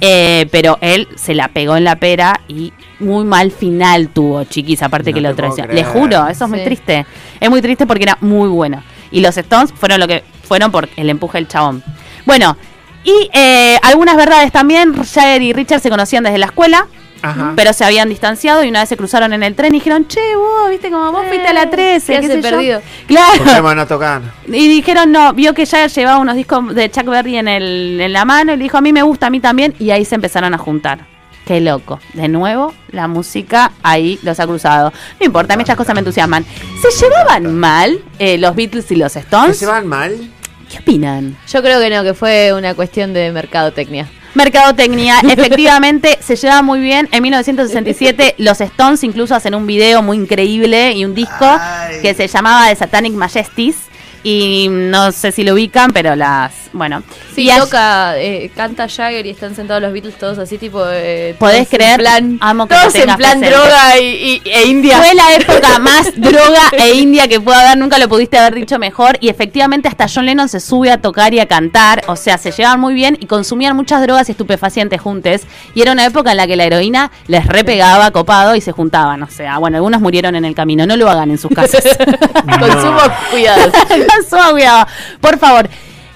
eh, 0.00 0.46
pero 0.52 0.78
él 0.82 1.08
se 1.16 1.34
la 1.34 1.48
pegó 1.48 1.76
en 1.76 1.84
la 1.84 1.96
pera 1.96 2.40
y 2.46 2.72
muy 3.00 3.24
mal 3.24 3.50
final 3.50 4.08
tuvo, 4.08 4.44
chiquis, 4.44 4.82
aparte 4.82 5.10
No 5.10 5.14
que 5.16 5.20
lo 5.22 5.34
traicionó. 5.34 5.72
Le 5.72 5.82
juro, 5.84 6.28
eso 6.28 6.44
es 6.44 6.50
muy 6.50 6.62
triste. 6.62 7.06
Es 7.40 7.50
muy 7.50 7.62
triste 7.62 7.86
porque 7.86 8.04
era 8.04 8.18
muy 8.20 8.48
bueno. 8.48 8.82
Y 9.10 9.20
los 9.20 9.36
Stones 9.36 9.72
fueron 9.72 9.98
lo 9.98 10.06
que 10.06 10.22
fueron 10.44 10.70
por 10.70 10.88
el 10.96 11.08
empuje 11.10 11.38
del 11.38 11.48
chabón. 11.48 11.82
Bueno, 12.26 12.56
y 13.04 13.30
eh, 13.32 13.78
algunas 13.82 14.16
verdades 14.16 14.52
también, 14.52 14.94
Jagger 14.94 15.42
y 15.42 15.52
Richard 15.52 15.80
se 15.80 15.90
conocían 15.90 16.24
desde 16.24 16.38
la 16.38 16.46
escuela, 16.46 16.86
Ajá. 17.22 17.52
pero 17.56 17.72
se 17.72 17.84
habían 17.84 18.08
distanciado 18.08 18.64
y 18.64 18.68
una 18.68 18.80
vez 18.80 18.88
se 18.88 18.96
cruzaron 18.96 19.32
en 19.32 19.42
el 19.42 19.54
tren 19.54 19.74
y 19.74 19.78
dijeron, 19.78 20.06
che, 20.08 20.20
vos, 20.36 20.70
viste 20.70 20.90
como 20.90 21.12
vos 21.12 21.24
fuiste 21.28 21.46
a 21.46 21.52
la 21.52 21.70
13, 21.70 22.14
¿qué 22.14 22.20
qué 22.20 22.26
sé 22.28 22.36
yo". 22.36 22.42
perdido? 22.42 22.80
¿Por 22.80 23.06
qué 23.06 23.14
Claro. 23.46 23.68
a 23.80 23.86
tocar? 23.86 24.22
Y 24.46 24.68
dijeron, 24.68 25.12
no, 25.12 25.32
vio 25.32 25.54
que 25.54 25.64
Jagger 25.66 25.90
llevaba 25.90 26.18
unos 26.18 26.34
discos 26.36 26.74
de 26.74 26.90
Chuck 26.90 27.06
Berry 27.06 27.36
en, 27.36 27.48
el, 27.48 28.00
en 28.00 28.12
la 28.12 28.24
mano 28.24 28.52
y 28.52 28.56
le 28.56 28.62
dijo, 28.64 28.76
a 28.78 28.80
mí 28.80 28.92
me 28.92 29.02
gusta, 29.02 29.26
a 29.26 29.30
mí 29.30 29.40
también, 29.40 29.74
y 29.78 29.90
ahí 29.90 30.04
se 30.04 30.14
empezaron 30.16 30.52
a 30.54 30.58
juntar. 30.58 31.06
Qué 31.46 31.60
loco. 31.60 31.98
De 32.12 32.28
nuevo, 32.28 32.72
la 32.92 33.08
música 33.08 33.72
ahí 33.82 34.16
los 34.22 34.38
ha 34.38 34.46
cruzado. 34.46 34.92
No 35.18 35.26
importa, 35.26 35.54
a 35.54 35.56
mí 35.56 35.62
estas 35.62 35.76
cosas 35.76 35.92
me 35.94 35.98
entusiasman. 35.98 36.44
¿Se 36.80 37.04
llevaban 37.04 37.58
mal 37.58 37.98
eh, 38.20 38.38
los 38.38 38.54
Beatles 38.54 38.88
y 38.92 38.94
los 38.96 39.10
¿Se 39.12 39.18
Stones? 39.20 39.58
llevan 39.58 39.88
mal? 39.88 40.30
¿Qué 40.72 40.78
opinan? 40.78 41.36
Yo 41.52 41.62
creo 41.62 41.78
que 41.80 41.90
no, 41.90 42.02
que 42.02 42.14
fue 42.14 42.54
una 42.54 42.74
cuestión 42.74 43.12
de 43.12 43.30
mercadotecnia. 43.30 44.08
Mercadotecnia, 44.32 45.20
efectivamente, 45.28 46.18
se 46.22 46.34
lleva 46.34 46.62
muy 46.62 46.80
bien. 46.80 47.10
En 47.12 47.22
1967 47.22 48.36
los 48.38 48.58
Stones 48.58 49.04
incluso 49.04 49.34
hacen 49.34 49.54
un 49.54 49.66
video 49.66 50.00
muy 50.00 50.16
increíble 50.16 50.92
y 50.92 51.04
un 51.04 51.14
disco 51.14 51.44
Ay. 51.44 52.00
que 52.00 52.14
se 52.14 52.26
llamaba 52.26 52.68
The 52.70 52.76
Satanic 52.76 53.12
Majesties, 53.12 53.76
y 54.22 54.68
no 54.70 55.10
sé 55.12 55.32
si 55.32 55.42
lo 55.44 55.54
ubican, 55.54 55.90
pero 55.92 56.14
las, 56.16 56.52
bueno. 56.72 57.02
Sí, 57.34 57.50
y 57.50 57.58
toca, 57.58 58.18
eh, 58.18 58.50
canta 58.54 58.88
Jagger 58.88 59.26
y 59.26 59.30
están 59.30 59.54
sentados 59.56 59.82
los 59.82 59.92
Beatles 59.92 60.16
todos 60.18 60.38
así, 60.38 60.58
tipo. 60.58 60.82
Eh, 60.88 61.34
¿Podés 61.38 61.68
creer? 61.68 61.98
plan- 61.98 62.38
Amo 62.40 62.66
que 62.68 62.74
todos 62.74 62.94
en 62.94 63.04
plan 63.16 63.40
presente. 63.40 63.50
droga 63.50 63.98
y, 64.00 64.04
y- 64.44 64.50
e 64.50 64.66
India. 64.66 64.98
Fue 64.98 65.14
la 65.14 65.34
época 65.36 65.78
más 65.78 66.12
droga 66.16 66.62
e 66.72 66.94
india 66.94 67.26
que 67.28 67.40
pueda 67.40 67.60
haber, 67.66 67.78
nunca 67.78 67.98
lo 67.98 68.08
pudiste 68.08 68.38
haber 68.38 68.54
dicho 68.54 68.78
mejor. 68.78 69.16
Y 69.20 69.28
efectivamente 69.28 69.88
hasta 69.88 70.06
John 70.12 70.26
Lennon 70.26 70.48
se 70.48 70.60
sube 70.60 70.90
a 70.90 71.00
tocar 71.00 71.32
y 71.34 71.40
a 71.40 71.46
cantar. 71.46 72.02
O 72.06 72.16
sea, 72.16 72.38
se 72.38 72.50
llevaban 72.52 72.80
muy 72.80 72.94
bien 72.94 73.16
y 73.20 73.26
consumían 73.26 73.74
muchas 73.76 74.02
drogas 74.02 74.28
y 74.28 74.32
estupefacientes 74.32 75.00
juntos. 75.00 75.42
Y 75.74 75.82
era 75.82 75.92
una 75.92 76.04
época 76.06 76.30
en 76.32 76.36
la 76.36 76.46
que 76.46 76.56
la 76.56 76.64
heroína 76.64 77.10
les 77.26 77.46
repegaba 77.46 78.10
copado 78.10 78.54
y 78.56 78.60
se 78.60 78.72
juntaban. 78.72 79.22
O 79.22 79.28
sea, 79.30 79.58
bueno, 79.58 79.76
algunos 79.78 80.00
murieron 80.00 80.34
en 80.36 80.44
el 80.44 80.54
camino. 80.54 80.86
No 80.86 80.96
lo 80.96 81.10
hagan 81.10 81.30
en 81.30 81.38
sus 81.38 81.50
casas. 81.50 81.82
Consumo 82.60 83.00
cuidados. 83.30 83.72
Cuidado, 84.52 84.86
por 85.20 85.38
favor. 85.38 85.68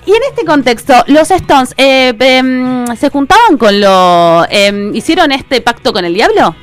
Y 0.04 0.10
en 0.10 0.22
este 0.30 0.44
contexto, 0.44 0.94
los 1.08 1.30
Stones 1.30 1.74
eh, 1.76 2.14
em, 2.20 2.86
se 2.96 3.10
juntaban 3.10 3.56
con 3.58 3.80
lo. 3.80 4.46
em, 4.48 4.94
¿Hicieron 4.94 5.32
este 5.32 5.60
pacto 5.60 5.92
con 5.92 6.04
el 6.04 6.14
diablo? 6.14 6.54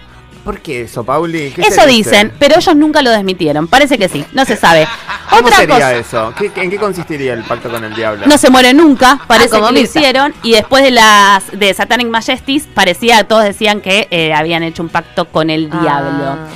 ¿Por 0.45 0.59
qué 0.59 0.81
eso, 0.81 1.05
Pauli? 1.05 1.51
¿Qué 1.51 1.61
Eso 1.61 1.85
dice? 1.85 2.09
dicen, 2.09 2.33
pero 2.37 2.57
ellos 2.57 2.75
nunca 2.75 3.01
lo 3.01 3.11
desmitieron. 3.11 3.67
Parece 3.67 3.97
que 3.97 4.09
sí, 4.09 4.25
no 4.33 4.43
se 4.43 4.57
sabe. 4.57 4.85
¿Cómo 5.29 5.43
Otra 5.47 5.57
sería 5.59 5.75
cosa, 5.75 5.95
eso? 5.95 6.33
¿Qué- 6.37 6.51
¿En 6.61 6.69
qué 6.69 6.77
consistiría 6.77 7.33
el 7.33 7.43
pacto 7.43 7.69
con 7.69 7.81
el 7.83 7.93
diablo? 7.95 8.25
no 8.27 8.37
se 8.37 8.49
muere 8.49 8.73
nunca, 8.73 9.19
parece 9.25 9.49
como 9.51 9.67
que 9.67 9.73
lo 9.73 9.79
hicieron. 9.79 10.33
Y 10.43 10.51
después 10.51 10.83
de 10.83 10.91
las 10.91 11.45
de 11.57 11.73
Satanic 11.73 12.07
Majesties, 12.09 12.67
parecía, 12.73 13.23
todos 13.25 13.43
decían 13.45 13.79
que 13.79 14.07
eh, 14.11 14.33
habían 14.33 14.63
hecho 14.63 14.83
un 14.83 14.89
pacto 14.89 15.25
con 15.25 15.49
el 15.49 15.69
diablo. 15.69 16.25
Ah. 16.37 16.47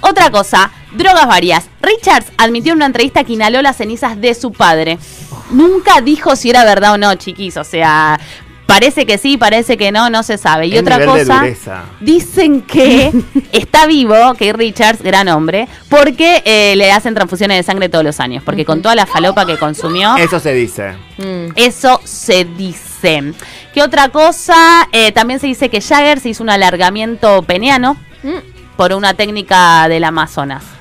Otra 0.00 0.30
cosa, 0.30 0.70
drogas 0.96 1.26
varias. 1.26 1.68
Richards 1.80 2.26
admitió 2.36 2.72
en 2.72 2.78
una 2.78 2.86
entrevista 2.86 3.24
que 3.24 3.34
inhaló 3.34 3.62
las 3.62 3.76
cenizas 3.76 4.20
de 4.20 4.34
su 4.34 4.52
padre. 4.52 4.98
Nunca 5.50 6.00
dijo 6.00 6.36
si 6.36 6.50
era 6.50 6.64
verdad 6.64 6.94
o 6.94 6.98
no, 6.98 7.14
chiquis. 7.14 7.56
O 7.56 7.64
sea, 7.64 8.18
parece 8.66 9.06
que 9.06 9.16
sí, 9.18 9.36
parece 9.36 9.76
que 9.76 9.92
no, 9.92 10.10
no 10.10 10.22
se 10.22 10.38
sabe. 10.38 10.66
Y 10.66 10.76
El 10.76 10.80
otra 10.80 11.04
cosa, 11.04 11.44
dicen 12.00 12.62
que 12.62 13.12
está 13.52 13.86
vivo, 13.86 14.34
que 14.34 14.52
Richards, 14.52 15.02
gran 15.02 15.28
hombre, 15.28 15.68
porque 15.88 16.42
eh, 16.44 16.74
le 16.76 16.92
hacen 16.92 17.14
transfusiones 17.14 17.56
de 17.58 17.62
sangre 17.62 17.88
todos 17.88 18.04
los 18.04 18.20
años. 18.20 18.42
Porque 18.44 18.64
con 18.64 18.82
toda 18.82 18.94
la 18.94 19.06
falopa 19.06 19.46
que 19.46 19.56
consumió, 19.56 20.16
Eso 20.16 20.40
se 20.40 20.52
dice. 20.52 20.92
Mm. 21.18 21.52
eso 21.54 22.00
se 22.04 22.44
dice. 22.44 23.32
¿Qué 23.72 23.82
otra 23.82 24.08
cosa? 24.08 24.88
Eh, 24.90 25.12
también 25.12 25.38
se 25.38 25.46
dice 25.46 25.68
que 25.68 25.80
Jagger 25.80 26.18
se 26.18 26.30
hizo 26.30 26.42
un 26.42 26.50
alargamiento 26.50 27.42
peniano 27.42 27.96
por 28.76 28.92
una 28.92 29.14
técnica 29.14 29.88
del 29.88 30.04
Amazonas. 30.04 30.75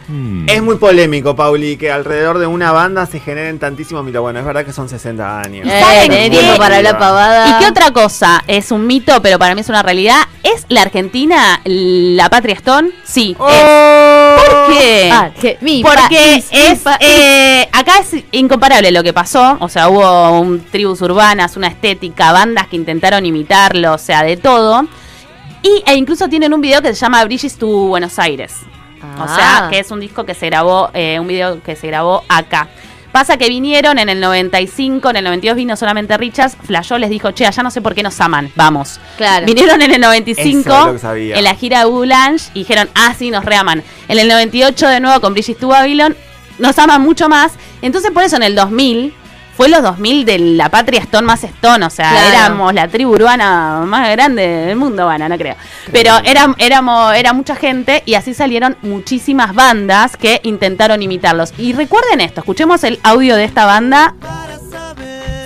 Es 0.47 0.61
muy 0.61 0.75
polémico, 0.75 1.35
Pauli, 1.35 1.77
que 1.77 1.91
alrededor 1.91 2.37
de 2.37 2.47
una 2.47 2.71
banda 2.71 3.05
se 3.05 3.19
generen 3.19 3.59
tantísimos 3.59 4.03
mitos. 4.03 4.21
Bueno, 4.21 4.39
es 4.39 4.45
verdad 4.45 4.65
que 4.65 4.73
son 4.73 4.87
60 4.87 5.39
años. 5.39 5.67
Eh, 5.67 5.79
¿Saben 5.79 6.09
tenés 6.09 6.29
qué? 6.29 6.37
tiempo 6.37 6.57
para 6.57 6.81
la 6.81 6.97
pavada. 6.97 7.49
¿Y 7.49 7.63
qué 7.63 7.69
otra 7.69 7.91
cosa? 7.91 8.43
Es 8.47 8.71
un 8.71 8.85
mito, 8.85 9.21
pero 9.21 9.39
para 9.39 9.55
mí 9.55 9.61
es 9.61 9.69
una 9.69 9.81
realidad. 9.81 10.21
¿Es 10.43 10.65
la 10.69 10.83
Argentina 10.83 11.59
la 11.65 12.29
patria 12.29 12.55
Stone? 12.55 12.91
Sí. 13.03 13.35
Oh. 13.39 13.49
es. 13.49 14.43
¿Por 14.43 14.77
qué? 14.77 15.09
Ah, 15.11 15.31
que 15.39 15.57
mi 15.61 15.81
Porque 15.81 16.43
mi 16.51 16.59
es 16.59 16.81
eh, 16.99 17.67
acá 17.71 17.93
es 17.99 18.23
incomparable 18.31 18.91
lo 18.91 19.03
que 19.03 19.13
pasó, 19.13 19.57
o 19.59 19.69
sea, 19.69 19.89
hubo 19.89 20.39
un 20.39 20.61
tribus 20.65 21.01
urbanas, 21.01 21.57
una 21.57 21.67
estética, 21.67 22.31
bandas 22.31 22.67
que 22.67 22.75
intentaron 22.75 23.25
imitarlo, 23.25 23.93
o 23.93 23.97
sea, 23.97 24.23
de 24.23 24.37
todo. 24.37 24.87
Y, 25.63 25.83
e 25.87 25.95
incluso 25.95 26.27
tienen 26.27 26.53
un 26.53 26.61
video 26.61 26.81
que 26.81 26.89
se 26.89 26.95
llama 26.95 27.23
Bridges 27.25 27.57
to 27.57 27.67
Buenos 27.67 28.19
Aires. 28.19 28.53
O 29.01 29.23
Ah. 29.23 29.35
sea, 29.35 29.67
que 29.69 29.79
es 29.79 29.91
un 29.91 29.99
disco 29.99 30.25
que 30.25 30.33
se 30.33 30.47
grabó, 30.47 30.89
eh, 30.93 31.19
un 31.19 31.27
video 31.27 31.61
que 31.61 31.75
se 31.75 31.87
grabó 31.87 32.23
acá. 32.29 32.67
Pasa 33.11 33.37
que 33.37 33.47
vinieron 33.47 33.97
en 33.97 34.09
el 34.09 34.19
95, 34.19 35.09
en 35.09 35.15
el 35.15 35.23
92 35.23 35.55
vino 35.55 35.77
solamente 35.77 36.17
Richards, 36.17 36.57
flashó, 36.61 36.97
les 36.97 37.09
dijo, 37.09 37.31
che, 37.31 37.49
ya 37.49 37.63
no 37.63 37.71
sé 37.71 37.81
por 37.81 37.95
qué 37.95 38.03
nos 38.03 38.19
aman, 38.19 38.51
vamos. 38.55 38.99
Claro. 39.15 39.45
Vinieron 39.45 39.81
en 39.81 39.91
el 39.91 40.01
Eso 40.01 40.09
95, 40.09 40.59
es 40.59 40.85
lo 40.87 40.93
que 40.93 40.99
sabía. 40.99 41.37
en 41.37 41.43
la 41.45 41.55
gira 41.55 41.79
de 41.79 41.85
Boulange, 41.85 42.49
y 42.53 42.59
dijeron, 42.59 42.89
ah, 42.93 43.13
sí, 43.17 43.31
nos 43.31 43.45
reaman. 43.45 43.83
En 44.09 44.19
el 44.19 44.27
98 44.27 44.87
de 44.89 44.99
nuevo 44.99 45.21
con 45.21 45.33
Bridges 45.33 45.57
to 45.57 45.69
Babylon, 45.69 46.13
nos 46.59 46.77
aman 46.77 47.01
mucho 47.01 47.29
más. 47.29 47.53
Entonces 47.81 48.11
por 48.11 48.23
eso 48.23 48.35
en 48.35 48.43
el 48.43 48.53
2000, 48.55 49.13
fue 49.55 49.69
los 49.69 49.81
2000 49.81 50.25
de 50.25 50.37
la 50.39 50.69
patria 50.69 50.99
Stone 51.01 51.25
más 51.25 51.43
Stone, 51.43 51.85
o 51.85 51.89
sea, 51.89 52.09
Claro. 52.11 52.27
éramos 52.29 52.73
la 52.73 52.87
tribu 52.87 53.13
urbana 53.13 53.81
más 53.85 54.09
grande 54.11 54.45
del 54.45 54.75
mundo, 54.75 55.05
bueno, 55.05 55.29
no 55.29 55.37
creo. 55.37 55.55
Pero 55.91 56.17
era, 56.25 56.53
éramos, 56.57 57.13
era 57.15 57.31
mucha 57.33 57.55
gente 57.55 58.03
y 58.05 58.15
así 58.15 58.33
salieron 58.33 58.75
muchísimas 58.81 59.53
bandas 59.55 60.17
que 60.17 60.41
intentaron 60.43 61.01
imitarlos. 61.01 61.53
Y 61.57 61.73
recuerden 61.73 62.21
esto, 62.21 62.41
escuchemos 62.41 62.83
el 62.83 62.99
audio 63.03 63.35
de 63.35 63.45
esta 63.45 63.65
banda. 63.65 64.13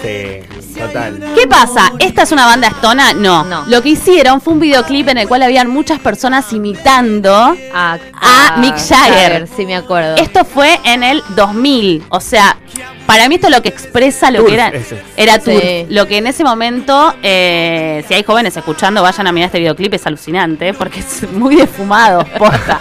Sí, 0.02 0.74
total. 0.80 1.20
¿Qué 1.36 1.46
pasa? 1.48 1.92
¿Esta 2.00 2.24
es 2.24 2.32
una 2.32 2.46
banda 2.46 2.70
estona? 2.70 3.14
No. 3.14 3.44
No. 3.44 3.66
Lo 3.68 3.82
que 3.82 3.90
hicieron 3.90 4.40
fue 4.40 4.54
un 4.54 4.60
videoclip 4.62 5.10
en 5.10 5.18
el 5.18 5.28
cual 5.28 5.44
habían 5.44 5.70
muchas 5.70 6.00
personas 6.00 6.52
imitando. 6.54 7.56
A, 7.74 7.98
A 8.14 8.58
Mick 8.58 8.78
Jagger. 8.78 9.48
Sí, 9.56 9.66
me 9.66 9.76
acuerdo. 9.76 10.16
Esto 10.16 10.46
fue 10.46 10.80
en 10.86 11.04
el 11.04 11.22
2000. 11.36 12.06
O 12.10 12.22
sea, 12.22 12.56
para 13.10 13.28
mí 13.28 13.36
esto 13.36 13.48
es 13.48 13.56
lo 13.56 13.64
que 13.64 13.70
expresa 13.70 14.30
lo 14.30 14.42
Tour, 14.42 14.50
que 14.50 14.54
era. 14.54 14.68
ese. 14.68 15.02
Era 15.18 15.40
Sí. 15.40 15.88
Lo 15.90 16.06
que 16.06 16.18
en 16.18 16.28
ese 16.28 16.44
momento, 16.44 17.16
eh, 17.24 18.06
si 18.08 18.14
hay 18.14 18.22
jóvenes 18.24 18.56
escuchando, 18.56 19.02
vayan 19.02 19.26
a 19.26 19.32
mirar 19.32 19.48
este 19.48 19.58
videoclip, 19.58 19.96
es 19.96 20.06
alucinante, 20.06 20.76
porque 20.76 21.00
es 21.00 21.28
muy 21.32 21.56
defumado, 21.56 22.24
posta. 22.38 22.80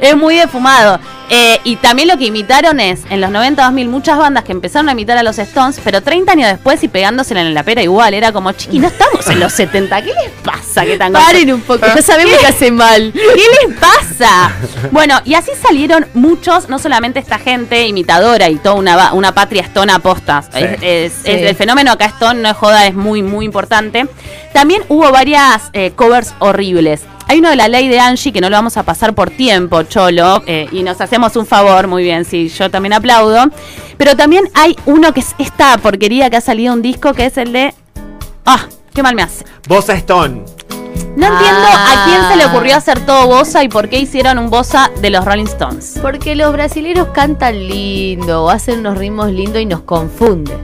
es 0.00 0.16
muy 0.16 0.34
defumado. 0.34 0.98
Eh, 1.30 1.60
y 1.62 1.76
también 1.76 2.08
lo 2.08 2.18
que 2.18 2.24
imitaron 2.24 2.80
es, 2.80 3.04
en 3.08 3.20
los 3.20 3.30
90, 3.30 3.62
2000, 3.62 3.88
muchas 3.88 4.18
bandas 4.18 4.42
que 4.42 4.50
empezaron 4.50 4.88
a 4.88 4.92
imitar 4.92 5.16
a 5.16 5.22
los 5.22 5.38
Stones, 5.38 5.80
pero 5.84 6.02
30 6.02 6.32
años 6.32 6.48
después 6.48 6.82
y 6.82 6.88
pegándosela 6.88 7.42
en 7.42 7.54
la 7.54 7.62
pera 7.62 7.84
igual. 7.84 8.14
Era 8.14 8.32
como, 8.32 8.50
chiqui, 8.50 8.80
no 8.80 8.88
estamos 8.88 9.28
en 9.28 9.38
los 9.38 9.52
70. 9.52 10.02
¿Qué 10.02 10.08
les 10.08 10.30
pasa? 10.42 10.51
¿Qué 10.80 10.96
tan 10.98 11.12
Paren 11.12 11.52
un 11.52 11.60
poco, 11.60 11.86
ya 11.86 12.00
sabemos 12.02 12.38
que 12.38 12.46
hace 12.46 12.70
mal. 12.70 13.12
¿Qué 13.14 13.66
les 13.68 13.76
pasa? 13.78 14.52
Bueno, 14.90 15.20
y 15.24 15.34
así 15.34 15.50
salieron 15.62 16.06
muchos, 16.14 16.68
no 16.68 16.78
solamente 16.78 17.18
esta 17.20 17.38
gente 17.38 17.86
imitadora 17.86 18.48
y 18.48 18.56
toda 18.56 18.74
una, 18.76 19.12
una 19.12 19.32
patria 19.34 19.62
Stone 19.62 19.92
apostas. 19.92 20.46
Sí. 20.52 20.60
Es, 20.64 20.82
es- 20.82 21.12
Sí. 21.24 21.30
es- 21.30 21.42
el 21.50 21.56
fenómeno 21.56 21.92
acá 21.92 22.06
Stone, 22.06 22.40
no 22.40 22.48
es 22.48 22.56
joda, 22.56 22.86
es 22.86 22.94
muy, 22.94 23.22
muy 23.22 23.44
importante. 23.44 24.06
También 24.52 24.82
hubo 24.88 25.10
varias 25.12 25.70
eh, 25.74 25.92
covers 25.94 26.34
horribles. 26.38 27.02
Hay 27.28 27.38
uno 27.38 27.50
de 27.50 27.56
la 27.56 27.68
ley 27.68 27.88
de 27.88 27.98
Angie 28.00 28.32
que 28.32 28.40
no 28.40 28.50
lo 28.50 28.56
vamos 28.56 28.76
a 28.76 28.82
pasar 28.82 29.14
por 29.14 29.30
tiempo, 29.30 29.82
Cholo, 29.84 30.42
eh, 30.46 30.66
y 30.72 30.82
nos 30.82 31.00
hacemos 31.00 31.36
un 31.36 31.46
favor, 31.46 31.86
muy 31.86 32.02
bien, 32.02 32.24
sí, 32.24 32.48
yo 32.48 32.70
también 32.70 32.92
aplaudo. 32.92 33.44
Pero 33.96 34.16
también 34.16 34.44
hay 34.54 34.76
uno 34.86 35.14
que 35.14 35.20
es 35.20 35.34
esta 35.38 35.76
porquería 35.78 36.28
que 36.30 36.36
ha 36.36 36.40
salido 36.40 36.74
un 36.74 36.82
disco 36.82 37.14
que 37.14 37.26
es 37.26 37.36
el 37.38 37.52
de. 37.52 37.72
¡Ah! 38.44 38.66
¡Qué 38.92 39.02
mal 39.02 39.14
me 39.14 39.22
hace! 39.22 39.44
Bossa 39.68 39.94
Stone. 39.94 40.44
No 41.16 41.26
entiendo 41.26 41.68
a 41.68 42.04
quién 42.06 42.28
se 42.28 42.36
le 42.36 42.44
Ah. 42.44 42.46
ocurrió 42.48 42.76
hacer 42.76 43.04
todo 43.04 43.26
bossa 43.26 43.62
y 43.62 43.68
por 43.68 43.88
qué 43.88 43.98
hicieron 43.98 44.38
un 44.38 44.50
bossa 44.50 44.90
de 45.00 45.10
los 45.10 45.24
Rolling 45.24 45.44
Stones. 45.44 45.98
Porque 46.00 46.34
los 46.34 46.52
brasileros 46.52 47.08
cantan 47.08 47.68
lindo, 47.68 48.44
o 48.44 48.50
hacen 48.50 48.80
unos 48.80 48.98
ritmos 48.98 49.30
lindos 49.30 49.60
y 49.60 49.66
nos 49.66 49.80
confunden. 49.82 50.58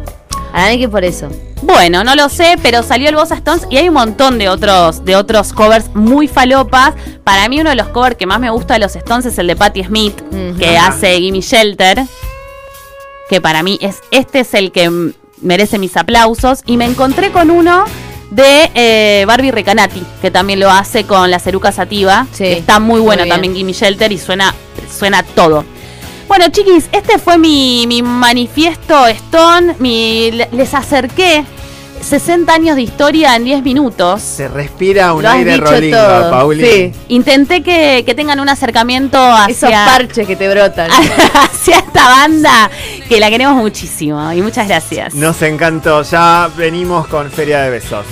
A 0.52 0.68
mí 0.68 0.78
que 0.78 0.88
por 0.88 1.04
eso. 1.04 1.28
Bueno, 1.62 2.02
no 2.04 2.14
lo 2.14 2.28
sé, 2.28 2.56
pero 2.62 2.82
salió 2.82 3.08
el 3.08 3.16
Bossa 3.16 3.34
Stones 3.34 3.66
y 3.68 3.76
hay 3.76 3.88
un 3.88 3.94
montón 3.94 4.38
de 4.38 4.48
otros, 4.48 5.04
de 5.04 5.16
otros 5.16 5.52
covers 5.52 5.94
muy 5.94 6.28
falopas. 6.28 6.94
Para 7.24 7.48
mí 7.48 7.60
uno 7.60 7.70
de 7.70 7.76
los 7.76 7.88
covers 7.88 8.16
que 8.16 8.26
más 8.26 8.40
me 8.40 8.48
gusta 8.48 8.74
de 8.74 8.80
los 8.80 8.94
Stones 8.96 9.26
es 9.26 9.36
el 9.38 9.48
de 9.48 9.56
Patti 9.56 9.84
Smith, 9.84 10.18
que 10.58 10.78
hace 10.78 11.18
Gimme 11.18 11.40
Shelter. 11.40 12.04
Que 13.28 13.40
para 13.40 13.62
mí 13.62 13.78
es 13.82 14.00
este 14.10 14.40
es 14.40 14.54
el 14.54 14.72
que 14.72 14.90
merece 15.42 15.78
mis 15.78 15.96
aplausos. 15.96 16.62
Y 16.64 16.76
me 16.76 16.86
encontré 16.86 17.30
con 17.32 17.50
uno 17.50 17.84
de 18.30 18.70
eh, 18.74 19.24
Barbie 19.26 19.50
Recanati, 19.50 20.02
que 20.20 20.30
también 20.30 20.60
lo 20.60 20.70
hace 20.70 21.04
con 21.04 21.30
la 21.30 21.38
Ceruca 21.38 21.72
Sativa. 21.72 22.26
Sí, 22.32 22.44
está 22.44 22.78
muy 22.78 23.00
bien. 23.22 23.30
también 23.30 23.54
Gimme 23.54 23.72
Shelter 23.72 24.12
y 24.12 24.18
suena, 24.18 24.54
suena 24.90 25.22
todo. 25.22 25.64
Bueno, 26.28 26.44
chiquis, 26.50 26.88
este 26.92 27.18
fue 27.18 27.38
mi, 27.38 27.86
mi 27.86 28.02
manifiesto 28.02 29.06
Stone. 29.06 29.76
Mi, 29.78 30.30
le- 30.30 30.48
les 30.52 30.74
acerqué 30.74 31.44
60 32.00 32.52
años 32.52 32.76
de 32.76 32.82
historia 32.82 33.36
en 33.36 33.44
10 33.44 33.62
minutos. 33.62 34.22
Se 34.22 34.48
respira 34.48 35.12
un 35.12 35.22
Lo 35.22 35.30
aire 35.30 35.58
todo. 35.58 36.30
Pauli. 36.30 36.64
Sí. 36.64 36.92
Intenté 37.08 37.62
que, 37.62 38.02
que 38.04 38.14
tengan 38.14 38.40
un 38.40 38.48
acercamiento 38.48 39.18
Esos 39.48 39.64
hacia, 39.64 39.84
parches 39.84 40.26
que 40.26 40.36
te 40.36 40.48
brotan. 40.48 40.90
hacia 41.34 41.78
esta 41.78 42.08
banda 42.08 42.70
que 43.08 43.20
la 43.20 43.30
queremos 43.30 43.56
muchísimo. 43.56 44.32
Y 44.32 44.42
muchas 44.42 44.68
gracias. 44.68 45.14
Nos 45.14 45.40
encantó. 45.42 46.02
Ya 46.02 46.50
venimos 46.56 47.06
con 47.08 47.30
Feria 47.30 47.62
de 47.62 47.70
Besos. 47.70 48.06